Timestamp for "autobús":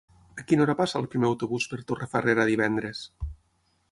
1.29-1.69